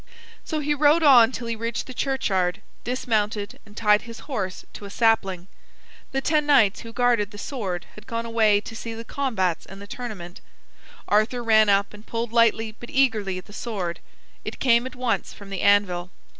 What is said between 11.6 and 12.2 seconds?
up and